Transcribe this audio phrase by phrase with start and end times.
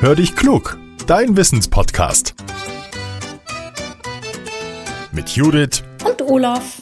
[0.00, 2.36] Hör dich klug, dein Wissenspodcast.
[5.10, 6.76] Mit Judith und Olaf.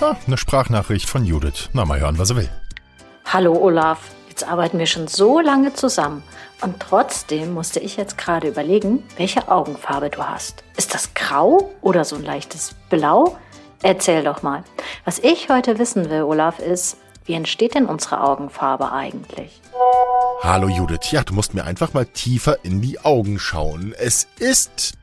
[0.00, 1.70] Ah, eine Sprachnachricht von Judith.
[1.72, 2.48] Na, mal hören, was er will.
[3.24, 3.98] Hallo Olaf,
[4.28, 6.22] jetzt arbeiten wir schon so lange zusammen.
[6.60, 10.62] Und trotzdem musste ich jetzt gerade überlegen, welche Augenfarbe du hast.
[10.76, 13.36] Ist das grau oder so ein leichtes Blau?
[13.82, 14.62] Erzähl doch mal.
[15.04, 19.60] Was ich heute wissen will, Olaf, ist, wie entsteht denn unsere Augenfarbe eigentlich?
[20.42, 23.94] Hallo Judith, ja, du musst mir einfach mal tiefer in die Augen schauen.
[23.96, 24.94] Es ist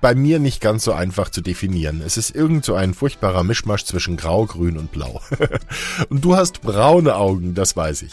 [0.00, 2.02] bei mir nicht ganz so einfach zu definieren.
[2.04, 5.22] Es ist irgend so ein furchtbarer Mischmasch zwischen Grau, Grün und Blau.
[6.10, 8.12] und du hast braune Augen, das weiß ich.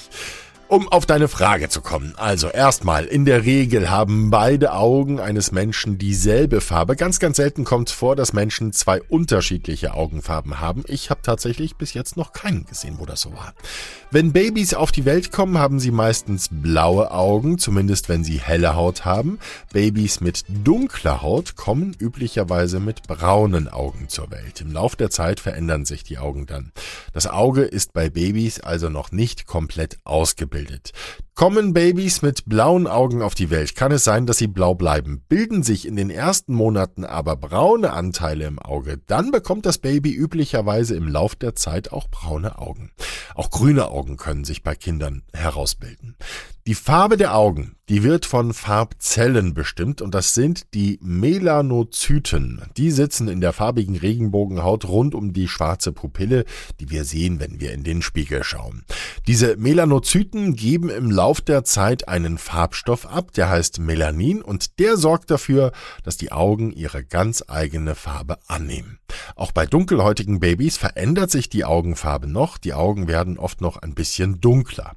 [0.72, 2.14] Um auf deine Frage zu kommen.
[2.16, 6.96] Also erstmal, in der Regel haben beide Augen eines Menschen dieselbe Farbe.
[6.96, 10.86] Ganz, ganz selten kommt es vor, dass Menschen zwei unterschiedliche Augenfarben haben.
[10.88, 13.54] Ich habe tatsächlich bis jetzt noch keinen gesehen, wo das so war.
[14.12, 18.74] Wenn Babys auf die Welt kommen, haben sie meistens blaue Augen, zumindest wenn sie helle
[18.74, 19.40] Haut haben.
[19.74, 24.62] Babys mit dunkler Haut kommen üblicherweise mit braunen Augen zur Welt.
[24.62, 26.72] Im Lauf der Zeit verändern sich die Augen dann.
[27.12, 30.92] Das Auge ist bei Babys also noch nicht komplett ausgebildet bildet.
[31.34, 35.24] Kommen Babys mit blauen Augen auf die Welt, kann es sein, dass sie blau bleiben.
[35.28, 40.14] Bilden sich in den ersten Monaten aber braune Anteile im Auge, dann bekommt das Baby
[40.14, 42.92] üblicherweise im Lauf der Zeit auch braune Augen.
[43.34, 46.16] Auch grüne Augen können sich bei Kindern herausbilden.
[46.68, 52.62] Die Farbe der Augen, die wird von Farbzellen bestimmt und das sind die Melanozyten.
[52.78, 56.46] Die sitzen in der farbigen Regenbogenhaut rund um die schwarze Pupille,
[56.80, 58.84] die wir sehen, wenn wir in den Spiegel schauen.
[59.28, 64.98] Diese Melanozyten geben im Lauf der Zeit einen Farbstoff ab, der heißt Melanin und der
[64.98, 65.72] sorgt dafür,
[66.04, 68.98] dass die Augen ihre ganz eigene Farbe annehmen.
[69.36, 73.94] Auch bei dunkelhäutigen Babys verändert sich die Augenfarbe noch, die Augen werden oft noch ein
[73.94, 74.94] bisschen dunkler.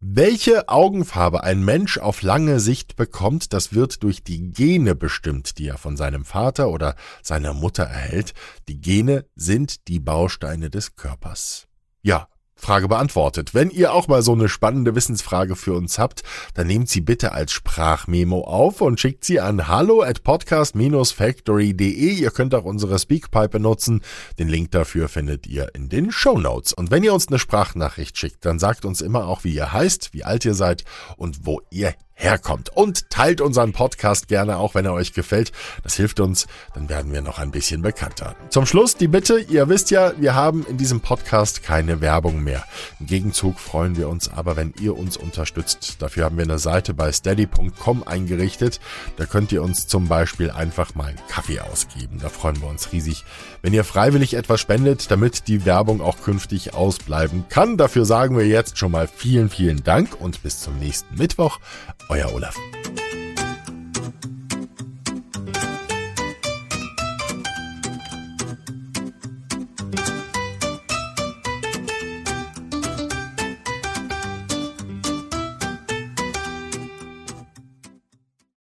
[0.00, 5.66] Welche Augenfarbe ein Mensch auf lange Sicht bekommt, das wird durch die Gene bestimmt, die
[5.66, 8.32] er von seinem Vater oder seiner Mutter erhält.
[8.68, 11.66] Die Gene sind die Bausteine des Körpers.
[12.00, 12.28] Ja,
[12.58, 13.54] Frage beantwortet.
[13.54, 16.22] Wenn ihr auch mal so eine spannende Wissensfrage für uns habt,
[16.54, 22.12] dann nehmt sie bitte als Sprachmemo auf und schickt sie an hallo at podcast-factory.de.
[22.12, 24.02] Ihr könnt auch unsere Speakpipe nutzen.
[24.38, 26.72] Den Link dafür findet ihr in den Show Notes.
[26.72, 30.12] Und wenn ihr uns eine Sprachnachricht schickt, dann sagt uns immer auch, wie ihr heißt,
[30.12, 30.84] wie alt ihr seid
[31.16, 32.70] und wo ihr herkommt.
[32.74, 35.52] Und teilt unseren Podcast gerne auch, wenn er euch gefällt.
[35.82, 38.34] Das hilft uns, dann werden wir noch ein bisschen bekannter.
[38.50, 42.64] Zum Schluss die Bitte, ihr wisst ja, wir haben in diesem Podcast keine Werbung mehr.
[42.98, 45.96] Im Gegenzug freuen wir uns aber, wenn ihr uns unterstützt.
[46.00, 48.80] Dafür haben wir eine Seite bei steady.com eingerichtet.
[49.16, 52.18] Da könnt ihr uns zum Beispiel einfach mal einen Kaffee ausgeben.
[52.20, 53.24] Da freuen wir uns riesig,
[53.62, 57.76] wenn ihr freiwillig etwas spendet, damit die Werbung auch künftig ausbleiben kann.
[57.76, 61.60] Dafür sagen wir jetzt schon mal vielen, vielen Dank und bis zum nächsten Mittwoch.
[62.08, 62.77] Euer Olaf.